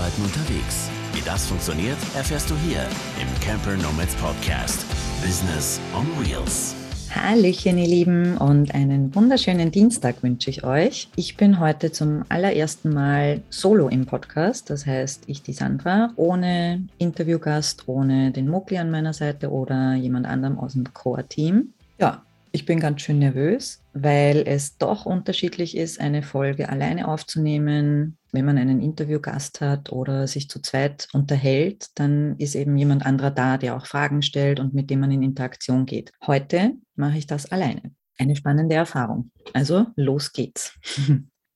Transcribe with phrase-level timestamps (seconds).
[0.00, 0.88] Arbeiten unterwegs.
[1.12, 2.80] Wie das funktioniert, erfährst du hier
[3.20, 4.86] im Camper Nomads Podcast.
[5.22, 6.74] Business on Wheels.
[7.14, 11.10] Hallöchen, ihr Lieben, und einen wunderschönen Dienstag wünsche ich euch.
[11.16, 16.86] Ich bin heute zum allerersten Mal solo im Podcast, das heißt, ich, die Sandra, ohne
[16.96, 21.74] Interviewgast, ohne den Mokli an meiner Seite oder jemand anderem aus dem Core-Team.
[21.98, 22.22] Ja,
[22.52, 28.16] ich bin ganz schön nervös, weil es doch unterschiedlich ist, eine Folge alleine aufzunehmen.
[28.32, 33.30] Wenn man einen Interviewgast hat oder sich zu zweit unterhält, dann ist eben jemand anderer
[33.30, 36.12] da, der auch Fragen stellt und mit dem man in Interaktion geht.
[36.26, 37.92] Heute mache ich das alleine.
[38.18, 39.30] Eine spannende Erfahrung.
[39.52, 40.78] Also los geht's.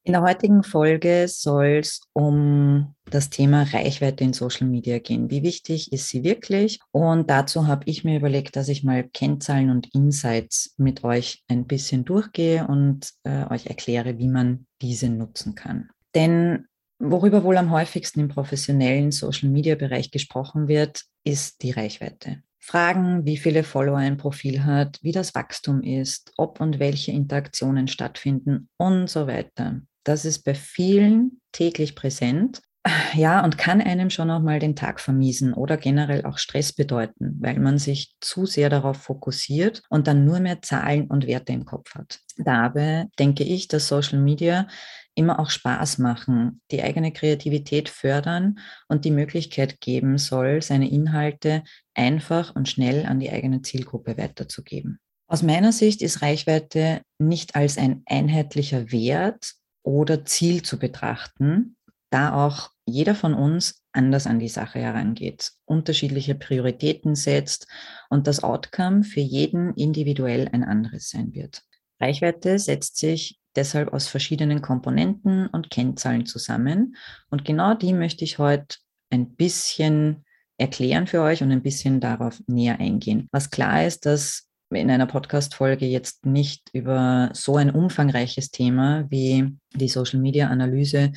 [0.06, 5.30] In der heutigen Folge soll es um das Thema Reichweite in Social Media gehen.
[5.30, 6.79] Wie wichtig ist sie wirklich?
[6.91, 11.66] Und dazu habe ich mir überlegt, dass ich mal Kennzahlen und Insights mit euch ein
[11.66, 15.88] bisschen durchgehe und äh, euch erkläre, wie man diese nutzen kann.
[16.15, 16.66] Denn
[17.10, 22.43] worüber wohl am häufigsten im professionellen Social Media Bereich gesprochen wird, ist die Reichweite.
[22.59, 27.88] Fragen, wie viele Follower ein Profil hat, wie das Wachstum ist, ob und welche Interaktionen
[27.88, 29.82] stattfinden und so weiter.
[30.02, 32.63] Das ist bei vielen täglich präsent.
[33.15, 37.37] Ja, und kann einem schon auch mal den Tag vermiesen oder generell auch Stress bedeuten,
[37.41, 41.65] weil man sich zu sehr darauf fokussiert und dann nur mehr Zahlen und Werte im
[41.65, 42.19] Kopf hat.
[42.37, 44.66] Dabei denke ich, dass Social Media
[45.15, 51.62] immer auch Spaß machen, die eigene Kreativität fördern und die Möglichkeit geben soll, seine Inhalte
[51.95, 54.98] einfach und schnell an die eigene Zielgruppe weiterzugeben.
[55.26, 61.76] Aus meiner Sicht ist Reichweite nicht als ein einheitlicher Wert oder Ziel zu betrachten,
[62.10, 67.66] da auch jeder von uns anders an die Sache herangeht, unterschiedliche Prioritäten setzt
[68.10, 71.62] und das Outcome für jeden individuell ein anderes sein wird.
[72.00, 76.97] Reichweite setzt sich deshalb aus verschiedenen Komponenten und Kennzahlen zusammen
[77.31, 78.77] und genau die möchte ich heute
[79.10, 80.25] ein bisschen
[80.56, 83.28] erklären für euch und ein bisschen darauf näher eingehen.
[83.32, 89.56] Was klar ist, dass in einer Podcast-Folge jetzt nicht über so ein umfangreiches Thema wie
[89.75, 91.12] die Social-Media-Analyse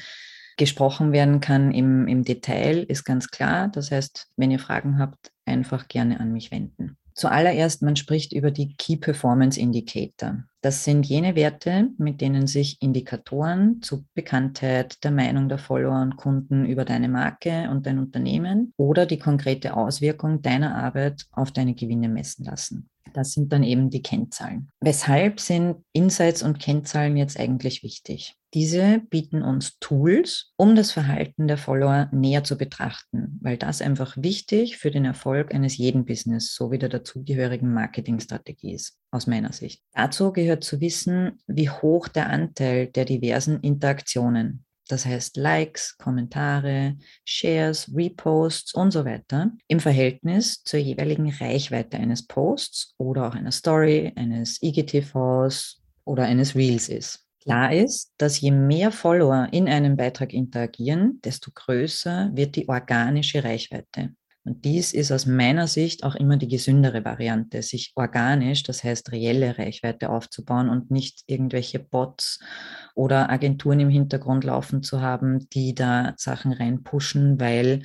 [0.58, 3.68] gesprochen werden kann im, im Detail, ist ganz klar.
[3.70, 6.98] Das heißt, wenn ihr Fragen habt, einfach gerne an mich wenden.
[7.14, 10.44] Zuallererst, man spricht über die Key Performance Indicator.
[10.68, 16.18] Das sind jene Werte, mit denen sich Indikatoren zu Bekanntheit, der Meinung der Follower und
[16.18, 21.74] Kunden über deine Marke und dein Unternehmen oder die konkrete Auswirkung deiner Arbeit auf deine
[21.74, 22.90] Gewinne messen lassen.
[23.14, 24.70] Das sind dann eben die Kennzahlen.
[24.82, 28.36] Weshalb sind Insights und Kennzahlen jetzt eigentlich wichtig?
[28.54, 34.16] Diese bieten uns Tools, um das Verhalten der Follower näher zu betrachten, weil das einfach
[34.16, 39.84] wichtig für den Erfolg eines jeden Business sowie der dazugehörigen Marketingstrategie ist, aus meiner Sicht.
[39.94, 46.96] Dazu gehört zu wissen, wie hoch der Anteil der diversen Interaktionen, das heißt Likes, Kommentare,
[47.26, 53.52] Shares, Reposts und so weiter, im Verhältnis zur jeweiligen Reichweite eines Posts oder auch einer
[53.52, 57.27] Story, eines IGTVs oder eines Reels ist.
[57.48, 63.42] Klar ist, dass je mehr Follower in einem Beitrag interagieren, desto größer wird die organische
[63.42, 64.14] Reichweite.
[64.44, 69.14] Und dies ist aus meiner Sicht auch immer die gesündere Variante, sich organisch, das heißt
[69.14, 72.42] reelle Reichweite aufzubauen und nicht irgendwelche Bots
[72.96, 77.84] oder Agenturen im Hintergrund laufen zu haben, die da Sachen reinpushen, weil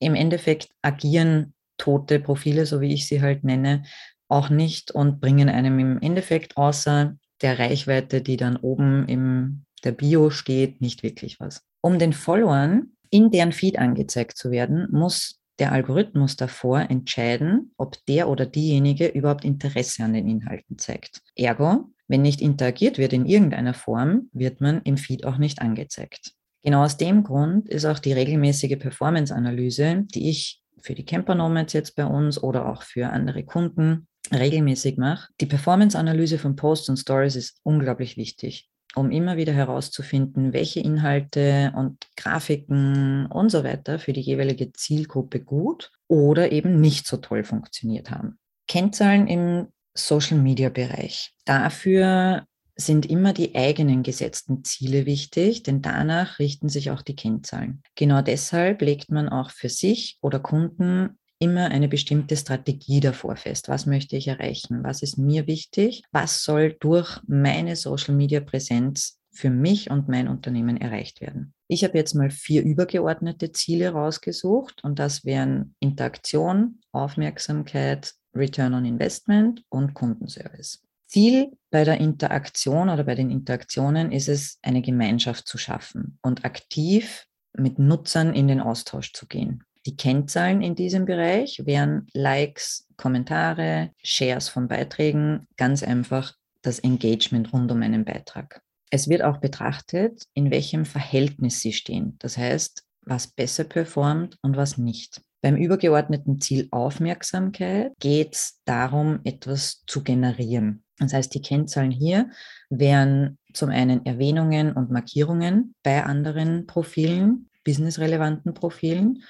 [0.00, 3.84] im Endeffekt agieren tote Profile, so wie ich sie halt nenne,
[4.26, 9.92] auch nicht und bringen einem im Endeffekt außer der Reichweite, die dann oben im der
[9.92, 11.62] Bio steht, nicht wirklich was.
[11.80, 17.96] Um den Followern in deren Feed angezeigt zu werden, muss der Algorithmus davor entscheiden, ob
[18.06, 21.22] der oder diejenige überhaupt Interesse an den Inhalten zeigt.
[21.34, 26.32] Ergo, wenn nicht interagiert wird in irgendeiner Form, wird man im Feed auch nicht angezeigt.
[26.62, 31.72] Genau aus dem Grund ist auch die regelmäßige Performance-Analyse, die ich für die Camper Nomads
[31.72, 35.28] jetzt bei uns oder auch für andere Kunden regelmäßig mache.
[35.40, 41.72] Die Performance-Analyse von Posts und Stories ist unglaublich wichtig um immer wieder herauszufinden, welche Inhalte
[41.76, 47.44] und Grafiken und so weiter für die jeweilige Zielgruppe gut oder eben nicht so toll
[47.44, 48.38] funktioniert haben.
[48.66, 51.34] Kennzahlen im Social-Media-Bereich.
[51.44, 57.82] Dafür sind immer die eigenen gesetzten Ziele wichtig, denn danach richten sich auch die Kennzahlen.
[57.94, 63.68] Genau deshalb legt man auch für sich oder Kunden immer eine bestimmte Strategie davor fest.
[63.68, 64.82] Was möchte ich erreichen?
[64.82, 66.02] Was ist mir wichtig?
[66.12, 71.52] Was soll durch meine Social-Media-Präsenz für mich und mein Unternehmen erreicht werden?
[71.68, 78.84] Ich habe jetzt mal vier übergeordnete Ziele rausgesucht und das wären Interaktion, Aufmerksamkeit, Return on
[78.84, 80.82] Investment und Kundenservice.
[81.06, 86.44] Ziel bei der Interaktion oder bei den Interaktionen ist es, eine Gemeinschaft zu schaffen und
[86.44, 89.64] aktiv mit Nutzern in den Austausch zu gehen.
[89.86, 97.52] Die Kennzahlen in diesem Bereich wären Likes, Kommentare, Shares von Beiträgen, ganz einfach das Engagement
[97.52, 98.60] rund um einen Beitrag.
[98.90, 102.16] Es wird auch betrachtet, in welchem Verhältnis sie stehen.
[102.18, 105.22] Das heißt, was besser performt und was nicht.
[105.40, 110.82] Beim übergeordneten Ziel Aufmerksamkeit geht es darum, etwas zu generieren.
[110.98, 112.30] Das heißt, die Kennzahlen hier
[112.70, 119.22] wären zum einen Erwähnungen und Markierungen bei anderen Profilen, businessrelevanten Profilen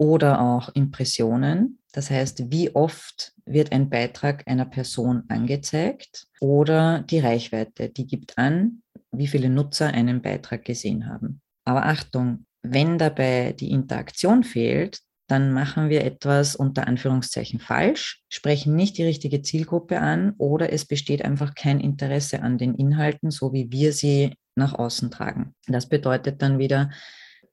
[0.00, 1.78] oder auch Impressionen.
[1.92, 8.38] Das heißt, wie oft wird ein Beitrag einer Person angezeigt oder die Reichweite, die gibt
[8.38, 8.82] an,
[9.12, 11.42] wie viele Nutzer einen Beitrag gesehen haben.
[11.66, 18.74] Aber Achtung, wenn dabei die Interaktion fehlt, dann machen wir etwas unter Anführungszeichen falsch, sprechen
[18.74, 23.52] nicht die richtige Zielgruppe an oder es besteht einfach kein Interesse an den Inhalten, so
[23.52, 25.54] wie wir sie nach außen tragen.
[25.66, 26.90] Das bedeutet dann wieder,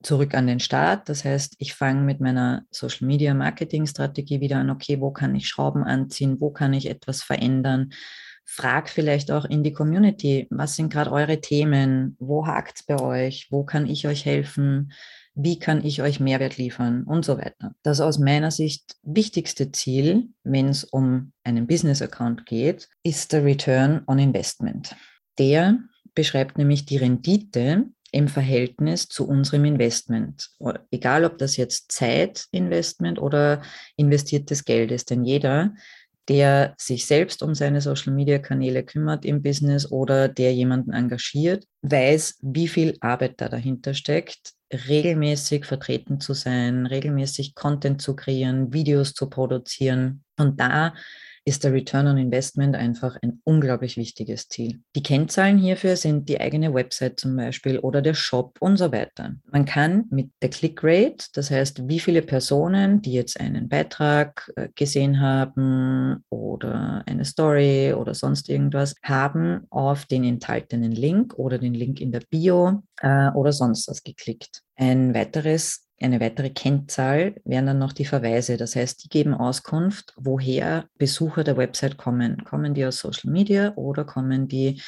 [0.03, 1.09] zurück an den Start.
[1.09, 5.35] Das heißt, ich fange mit meiner Social Media Marketing Strategie wieder an, okay, wo kann
[5.35, 7.91] ich Schrauben anziehen, wo kann ich etwas verändern?
[8.45, 12.99] Frag vielleicht auch in die Community, was sind gerade eure Themen, wo hakt es bei
[13.01, 14.93] euch, wo kann ich euch helfen,
[15.35, 17.75] wie kann ich euch Mehrwert liefern und so weiter.
[17.83, 24.01] Das aus meiner Sicht wichtigste Ziel, wenn es um einen Business-Account geht, ist der Return
[24.07, 24.95] on Investment.
[25.37, 25.77] Der
[26.15, 27.85] beschreibt nämlich die Rendite,
[28.17, 30.49] im Verhältnis zu unserem Investment.
[30.89, 33.61] Egal, ob das jetzt Zeitinvestment oder
[33.95, 35.11] investiertes Geld ist.
[35.11, 35.75] Denn jeder,
[36.27, 42.67] der sich selbst um seine Social-Media-Kanäle kümmert im Business oder der jemanden engagiert, weiß, wie
[42.67, 49.29] viel Arbeit da dahinter steckt, regelmäßig vertreten zu sein, regelmäßig Content zu kreieren, Videos zu
[49.29, 50.23] produzieren.
[50.39, 50.95] Und da
[51.47, 54.81] ist der Return on Investment einfach ein unglaublich wichtiges Ziel.
[54.97, 59.33] Die Kennzahlen hierfür sind die eigene Website zum Beispiel oder der Shop und so weiter.
[59.49, 64.51] Man kann mit der Click Rate, das heißt, wie viele Personen, die jetzt einen Beitrag
[64.57, 71.59] äh, gesehen haben oder eine Story oder sonst irgendwas, haben auf den enthaltenen Link oder
[71.59, 74.63] den Link in der Bio äh, oder sonst was geklickt.
[74.75, 78.57] Ein weiteres eine weitere Kennzahl wären dann noch die Verweise.
[78.57, 82.43] Das heißt, die geben Auskunft, woher Besucher der Website kommen.
[82.43, 84.81] Kommen die aus Social Media oder kommen die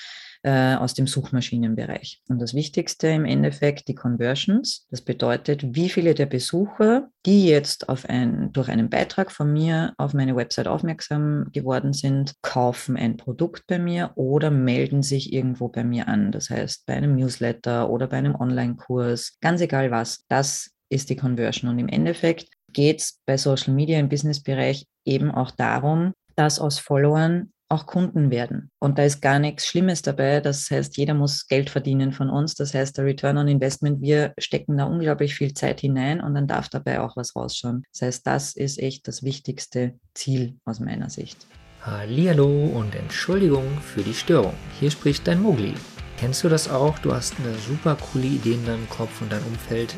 [0.43, 2.21] äh, aus dem Suchmaschinenbereich.
[2.29, 4.87] Und das Wichtigste im Endeffekt die Conversions.
[4.89, 9.93] Das bedeutet, wie viele der Besucher, die jetzt auf ein, durch einen Beitrag von mir
[9.97, 15.67] auf meine Website aufmerksam geworden sind, kaufen ein Produkt bei mir oder melden sich irgendwo
[15.67, 16.31] bei mir an.
[16.31, 20.23] Das heißt, bei einem Newsletter oder bei einem Online-Kurs, ganz egal was.
[20.29, 21.69] Das ist die Conversion.
[21.69, 26.79] Und im Endeffekt geht es bei Social Media im Businessbereich eben auch darum, dass aus
[26.79, 28.71] Followern auch Kunden werden.
[28.79, 30.41] Und da ist gar nichts Schlimmes dabei.
[30.41, 32.55] Das heißt, jeder muss Geld verdienen von uns.
[32.55, 36.47] Das heißt, der Return on Investment, wir stecken da unglaublich viel Zeit hinein und dann
[36.47, 37.83] darf dabei auch was rausschauen.
[37.93, 41.45] Das heißt, das ist echt das wichtigste Ziel aus meiner Sicht.
[41.81, 44.53] Hallo und Entschuldigung für die Störung.
[44.79, 45.75] Hier spricht dein Mogli.
[46.17, 46.99] Kennst du das auch?
[46.99, 49.95] Du hast eine super coole Idee in deinem Kopf und dein Umfeld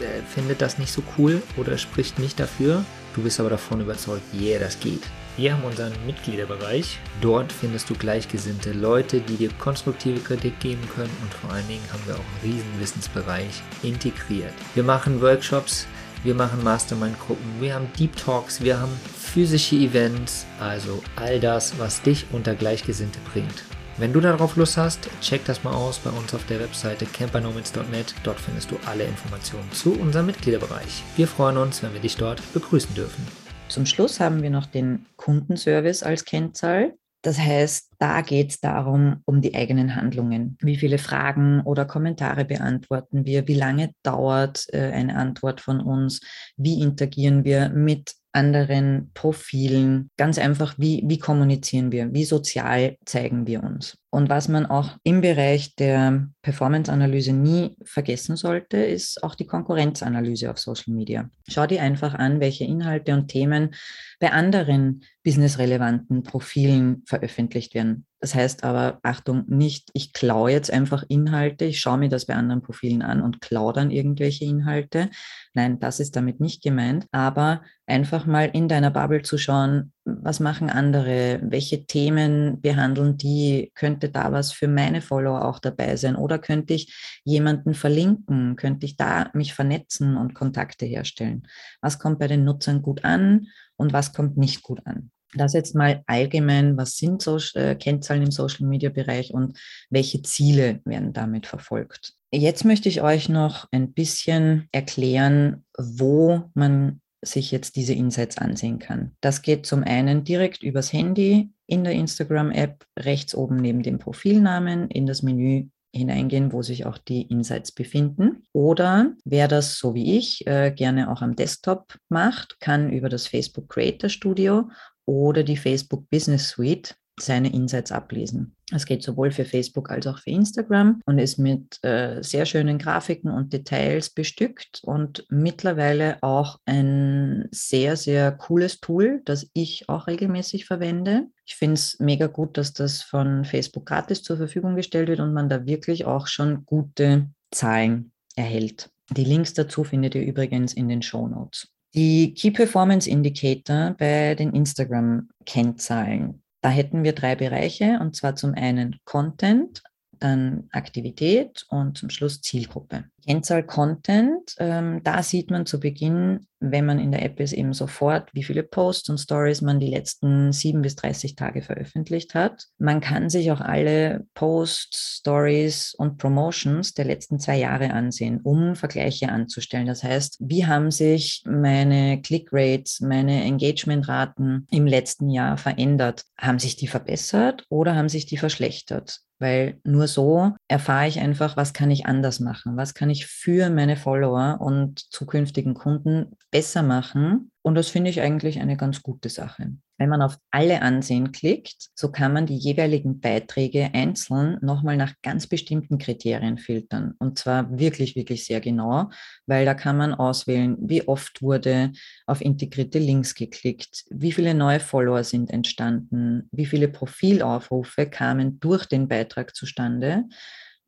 [0.00, 2.84] äh, findet das nicht so cool oder spricht nicht dafür.
[3.14, 5.02] Du bist aber davon überzeugt, yeah, das geht.
[5.36, 6.98] Wir haben unseren Mitgliederbereich.
[7.20, 11.84] Dort findest du gleichgesinnte Leute, die dir konstruktive Kritik geben können und vor allen Dingen
[11.92, 14.52] haben wir auch einen riesen Wissensbereich integriert.
[14.74, 15.86] Wir machen Workshops,
[16.24, 22.02] wir machen Mastermind-Gruppen, wir haben Deep Talks, wir haben physische Events, also all das, was
[22.02, 23.62] dich unter Gleichgesinnte bringt.
[23.98, 28.14] Wenn du darauf Lust hast, check das mal aus bei uns auf der Webseite campernomads.net.
[28.22, 31.02] Dort findest du alle Informationen zu unserem Mitgliederbereich.
[31.16, 33.26] Wir freuen uns, wenn wir dich dort begrüßen dürfen.
[33.68, 36.94] Zum Schluss haben wir noch den Kundenservice als Kennzahl.
[37.22, 40.56] Das heißt, da geht es darum, um die eigenen Handlungen.
[40.60, 43.48] Wie viele Fragen oder Kommentare beantworten wir?
[43.48, 46.20] Wie lange dauert äh, eine Antwort von uns?
[46.56, 50.10] Wie interagieren wir mit anderen Profilen.
[50.16, 52.14] Ganz einfach, wie, wie kommunizieren wir?
[52.14, 53.98] Wie sozial zeigen wir uns?
[54.10, 60.50] Und was man auch im Bereich der Performance-Analyse nie vergessen sollte, ist auch die Konkurrenzanalyse
[60.50, 61.28] auf Social Media.
[61.48, 63.74] Schau dir einfach an, welche Inhalte und Themen
[64.20, 68.06] bei anderen businessrelevanten Profilen veröffentlicht werden.
[68.20, 72.34] Das heißt aber, Achtung, nicht, ich klaue jetzt einfach Inhalte, ich schaue mir das bei
[72.34, 75.08] anderen Profilen an und klaue dann irgendwelche Inhalte.
[75.54, 80.40] Nein, das ist damit nicht gemeint, aber einfach mal in deiner Bubble zu schauen, was
[80.40, 86.16] machen andere, welche Themen behandeln die, könnte da was für meine Follower auch dabei sein
[86.16, 91.46] oder könnte ich jemanden verlinken, könnte ich da mich vernetzen und Kontakte herstellen.
[91.80, 93.46] Was kommt bei den Nutzern gut an
[93.76, 95.12] und was kommt nicht gut an?
[95.34, 99.58] Das jetzt mal allgemein, was sind so, äh, Kennzahlen im Social-Media-Bereich und
[99.90, 102.14] welche Ziele werden damit verfolgt.
[102.30, 108.78] Jetzt möchte ich euch noch ein bisschen erklären, wo man sich jetzt diese Insights ansehen
[108.78, 109.12] kann.
[109.20, 114.88] Das geht zum einen direkt übers Handy in der Instagram-App, rechts oben neben dem Profilnamen
[114.88, 118.44] in das Menü hineingehen, wo sich auch die Insights befinden.
[118.52, 123.26] Oder wer das so wie ich äh, gerne auch am Desktop macht, kann über das
[123.26, 124.68] Facebook Creator Studio
[125.08, 128.54] oder die Facebook Business Suite seine Insights ablesen.
[128.70, 132.78] Es geht sowohl für Facebook als auch für Instagram und ist mit äh, sehr schönen
[132.78, 140.06] Grafiken und Details bestückt und mittlerweile auch ein sehr, sehr cooles Tool, das ich auch
[140.06, 141.26] regelmäßig verwende.
[141.46, 145.32] Ich finde es mega gut, dass das von Facebook gratis zur Verfügung gestellt wird und
[145.32, 148.90] man da wirklich auch schon gute Zahlen erhält.
[149.10, 151.72] Die Links dazu findet ihr übrigens in den Show Notes.
[151.94, 156.42] Die Key Performance Indicator bei den Instagram-Kennzahlen.
[156.60, 159.82] Da hätten wir drei Bereiche, und zwar zum einen Content,
[160.20, 163.04] dann Aktivität und zum Schluss Zielgruppe.
[163.28, 167.74] Kennzahl Content, ähm, da sieht man zu Beginn, wenn man in der App ist, eben
[167.74, 172.66] sofort, wie viele Posts und Stories man die letzten sieben bis 30 Tage veröffentlicht hat.
[172.78, 178.74] Man kann sich auch alle Posts, Stories und Promotions der letzten zwei Jahre ansehen, um
[178.74, 179.86] Vergleiche anzustellen.
[179.86, 186.24] Das heißt, wie haben sich meine Click-Rates, meine Engagement-Raten im letzten Jahr verändert?
[186.38, 189.20] Haben sich die verbessert oder haben sich die verschlechtert?
[189.38, 193.70] Weil nur so erfahre ich einfach, was kann ich anders machen, was kann ich für
[193.70, 197.50] meine Follower und zukünftigen Kunden besser machen.
[197.62, 199.72] Und das finde ich eigentlich eine ganz gute Sache.
[199.98, 205.14] Wenn man auf alle Ansehen klickt, so kann man die jeweiligen Beiträge einzeln nochmal nach
[205.22, 207.14] ganz bestimmten Kriterien filtern.
[207.18, 209.10] Und zwar wirklich, wirklich sehr genau,
[209.46, 211.92] weil da kann man auswählen, wie oft wurde
[212.26, 218.86] auf integrierte Links geklickt, wie viele neue Follower sind entstanden, wie viele Profilaufrufe kamen durch
[218.86, 220.24] den Beitrag zustande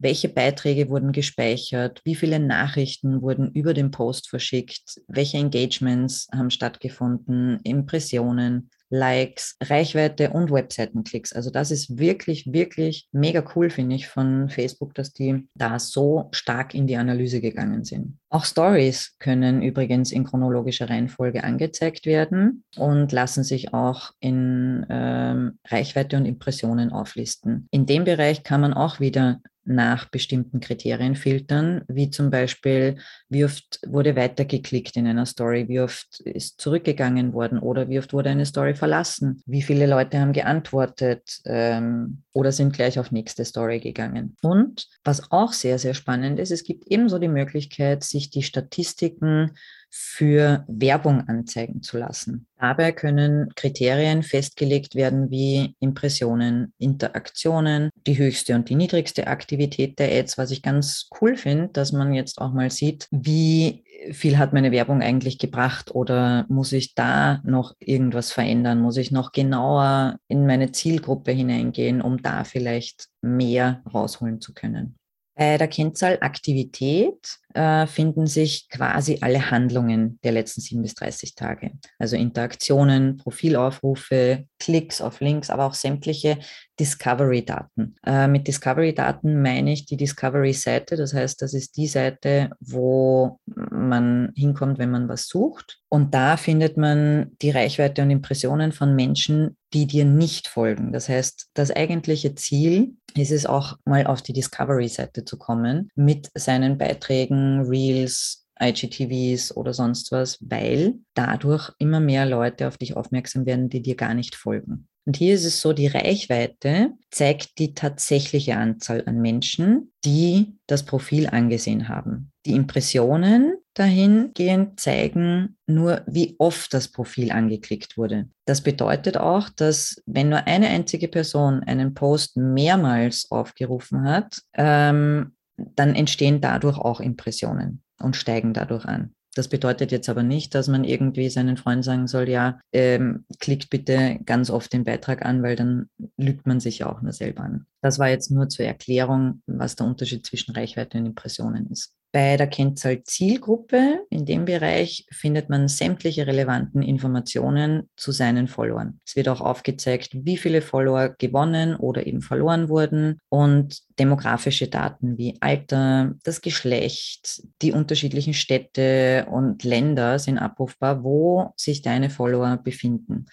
[0.00, 6.50] welche Beiträge wurden gespeichert, wie viele Nachrichten wurden über den Post verschickt, welche Engagements haben
[6.50, 11.33] stattgefunden, Impressionen, Likes, Reichweite und Webseitenklicks.
[11.33, 16.29] Also das ist wirklich, wirklich mega cool, finde ich, von Facebook, dass die da so
[16.33, 18.19] stark in die Analyse gegangen sind.
[18.29, 25.59] Auch Stories können übrigens in chronologischer Reihenfolge angezeigt werden und lassen sich auch in ähm,
[25.67, 27.69] Reichweite und Impressionen auflisten.
[27.71, 32.97] In dem Bereich kann man auch wieder nach bestimmten Kriterien filtern, wie zum Beispiel,
[33.29, 38.12] wie oft wurde weitergeklickt in einer Story, wie oft ist zurückgegangen worden oder wie oft
[38.12, 43.45] wurde eine Story verlassen, wie viele Leute haben geantwortet ähm, oder sind gleich auf nächste
[43.45, 44.37] Story gegangen.
[44.43, 49.52] Und was auch sehr, sehr spannend ist, es gibt ebenso die Möglichkeit, sich die Statistiken
[49.91, 52.47] für Werbung anzeigen zu lassen.
[52.59, 60.13] Dabei können Kriterien festgelegt werden wie Impressionen, Interaktionen, die höchste und die niedrigste Aktivität der
[60.13, 64.53] Ads, was ich ganz cool finde, dass man jetzt auch mal sieht, wie viel hat
[64.53, 68.81] meine Werbung eigentlich gebracht oder muss ich da noch irgendwas verändern?
[68.81, 75.00] Muss ich noch genauer in meine Zielgruppe hineingehen, um da vielleicht mehr rausholen zu können?
[75.41, 81.35] Bei der Kennzahl Aktivität äh, finden sich quasi alle Handlungen der letzten 7 bis 30
[81.35, 81.71] Tage.
[81.99, 86.39] Also Interaktionen, Profilaufrufe, Klicks auf Links, aber auch sämtliche
[86.79, 87.97] Discovery-Daten.
[88.05, 90.97] Äh, mit Discovery-Daten meine ich die Discovery-Seite.
[90.97, 93.41] Das heißt, das ist die Seite, wo
[93.89, 95.79] man hinkommt, wenn man was sucht.
[95.89, 100.93] Und da findet man die Reichweite und Impressionen von Menschen, die dir nicht folgen.
[100.93, 106.31] Das heißt, das eigentliche Ziel ist es auch mal auf die Discovery-Seite zu kommen mit
[106.35, 113.47] seinen Beiträgen Reels, IGTVs oder sonst was, weil dadurch immer mehr Leute auf dich aufmerksam
[113.47, 114.87] werden, die dir gar nicht folgen.
[115.07, 120.85] Und hier ist es so, die Reichweite zeigt die tatsächliche Anzahl an Menschen, die das
[120.85, 122.33] Profil angesehen haben.
[122.47, 128.29] Die Impressionen dahingehend zeigen nur, wie oft das Profil angeklickt wurde.
[128.45, 135.35] Das bedeutet auch, dass wenn nur eine einzige Person einen Post mehrmals aufgerufen hat, ähm,
[135.57, 139.15] dann entstehen dadurch auch Impressionen und steigen dadurch an.
[139.35, 143.71] Das bedeutet jetzt aber nicht, dass man irgendwie seinen Freunden sagen soll, ja, ähm, klickt
[143.71, 147.45] bitte ganz oft den Beitrag an, weil dann lügt man sich ja auch nur selber
[147.45, 147.67] an.
[147.81, 151.95] Das war jetzt nur zur Erklärung, was der Unterschied zwischen Reichweite und Impressionen ist.
[152.12, 158.99] Bei der Kennzahl Zielgruppe, in dem Bereich, findet man sämtliche relevanten Informationen zu seinen Followern.
[159.07, 165.19] Es wird auch aufgezeigt, wie viele Follower gewonnen oder eben verloren wurden und demografische Daten
[165.19, 172.57] wie Alter, das Geschlecht, die unterschiedlichen Städte und Länder sind abrufbar, wo sich deine Follower
[172.57, 173.26] befinden.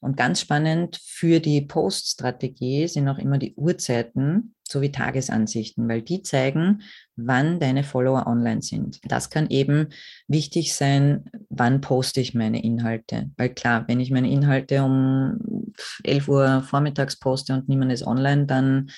[0.00, 6.22] Und ganz spannend für die Post-Strategie sind auch immer die Uhrzeiten sowie Tagesansichten, weil die
[6.22, 6.82] zeigen,
[7.16, 9.00] wann deine Follower online sind.
[9.04, 9.88] Das kann eben
[10.28, 13.30] wichtig sein, wann poste ich meine Inhalte.
[13.36, 15.72] Weil klar, wenn ich meine Inhalte um
[16.04, 18.90] 11 Uhr vormittags poste und niemand ist online, dann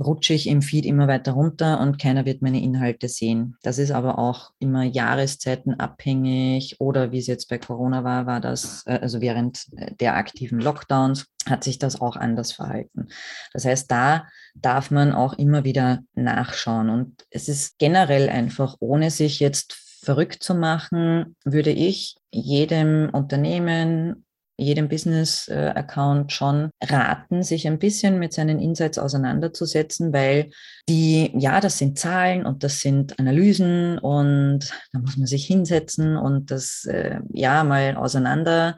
[0.00, 3.56] rutsche ich im Feed immer weiter runter und keiner wird meine Inhalte sehen.
[3.62, 8.40] Das ist aber auch immer Jahreszeiten abhängig oder wie es jetzt bei Corona war, war
[8.40, 9.66] das, äh, also während
[10.00, 13.08] der aktiven Lockdowns hat sich das auch anders verhalten.
[13.52, 19.10] Das heißt, da darf man auch immer wieder nachschauen und es ist generell einfach, ohne
[19.10, 24.24] sich jetzt verrückt zu machen, würde ich jedem Unternehmen
[24.58, 30.50] jedem Business-Account schon raten, sich ein bisschen mit seinen Insights auseinanderzusetzen, weil
[30.88, 36.16] die, ja, das sind Zahlen und das sind Analysen und da muss man sich hinsetzen
[36.16, 38.76] und das, äh, ja, mal auseinander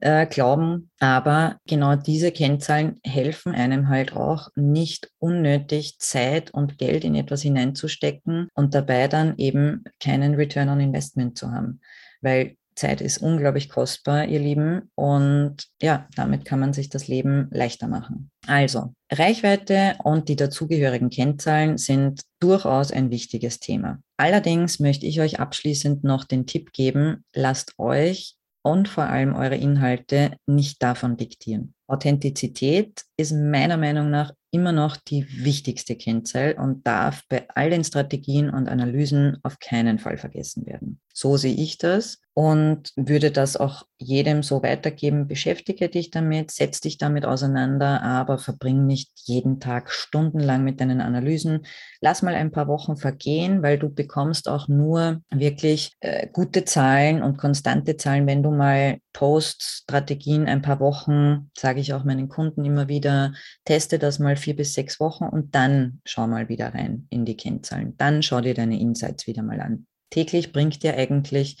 [0.00, 0.90] äh, glauben.
[1.00, 7.42] Aber genau diese Kennzahlen helfen einem halt auch nicht unnötig Zeit und Geld in etwas
[7.42, 11.80] hineinzustecken und dabei dann eben keinen Return on Investment zu haben.
[12.20, 14.90] Weil Zeit ist unglaublich kostbar, ihr Lieben.
[14.94, 18.30] Und ja, damit kann man sich das Leben leichter machen.
[18.46, 24.00] Also, Reichweite und die dazugehörigen Kennzahlen sind durchaus ein wichtiges Thema.
[24.16, 29.56] Allerdings möchte ich euch abschließend noch den Tipp geben, lasst euch und vor allem eure
[29.56, 31.74] Inhalte nicht davon diktieren.
[31.86, 37.84] Authentizität ist meiner Meinung nach immer noch die wichtigste Kennzahl und darf bei all den
[37.84, 41.00] Strategien und Analysen auf keinen Fall vergessen werden.
[41.16, 45.28] So sehe ich das und würde das auch jedem so weitergeben.
[45.28, 51.00] Beschäftige dich damit, setz dich damit auseinander, aber verbring nicht jeden Tag stundenlang mit deinen
[51.00, 51.64] Analysen.
[52.00, 57.22] Lass mal ein paar Wochen vergehen, weil du bekommst auch nur wirklich äh, gute Zahlen
[57.22, 62.64] und konstante Zahlen, wenn du mal Post-Strategien ein paar Wochen, sage ich auch meinen Kunden
[62.64, 67.06] immer wieder, teste das mal vier bis sechs Wochen und dann schau mal wieder rein
[67.10, 67.96] in die Kennzahlen.
[67.96, 69.86] Dann schau dir deine Insights wieder mal an.
[70.10, 71.58] Täglich bringt dir eigentlich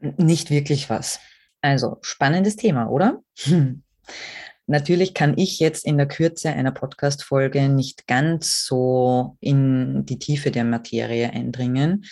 [0.00, 1.20] nicht wirklich was.
[1.60, 3.22] Also spannendes Thema, oder?
[3.42, 3.82] Hm.
[4.66, 10.52] Natürlich kann ich jetzt in der Kürze einer Podcast-Folge nicht ganz so in die Tiefe
[10.52, 12.04] der Materie eindringen.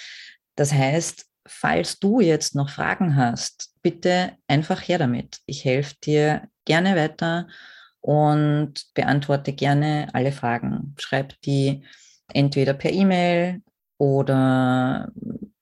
[0.57, 5.39] Das heißt, falls du jetzt noch Fragen hast, bitte einfach her damit.
[5.47, 7.47] Ich helfe dir gerne weiter
[8.01, 10.95] und beantworte gerne alle Fragen.
[10.99, 11.85] Schreib die
[12.35, 13.63] entweder per E-Mail
[13.99, 15.13] oder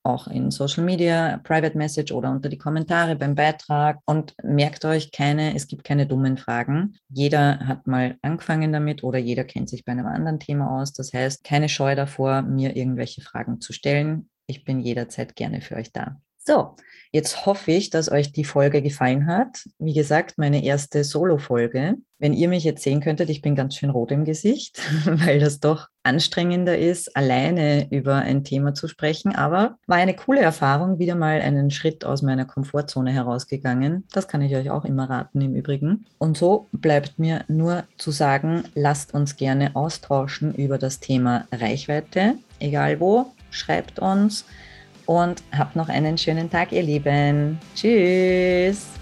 [0.07, 3.99] auch in Social Media, Private Message oder unter die Kommentare beim Beitrag.
[4.05, 6.95] Und merkt euch keine, es gibt keine dummen Fragen.
[7.09, 10.93] Jeder hat mal angefangen damit oder jeder kennt sich bei einem anderen Thema aus.
[10.93, 14.29] Das heißt, keine Scheu davor, mir irgendwelche Fragen zu stellen.
[14.47, 16.21] Ich bin jederzeit gerne für euch da.
[16.47, 16.77] So,
[17.11, 19.65] jetzt hoffe ich, dass euch die Folge gefallen hat.
[19.79, 21.95] Wie gesagt, meine erste Solo-Folge.
[22.19, 25.59] Wenn ihr mich jetzt sehen könntet, ich bin ganz schön rot im Gesicht, weil das
[25.59, 29.35] doch anstrengender ist, alleine über ein Thema zu sprechen.
[29.35, 34.07] Aber war eine coole Erfahrung, wieder mal einen Schritt aus meiner Komfortzone herausgegangen.
[34.13, 36.05] Das kann ich euch auch immer raten im Übrigen.
[36.17, 42.35] Und so bleibt mir nur zu sagen, lasst uns gerne austauschen über das Thema Reichweite,
[42.61, 43.33] egal wo.
[43.51, 44.45] Schreibt uns
[45.07, 47.57] und habt noch einen schönen Tag, ihr Lieben.
[47.73, 48.96] Tschüss.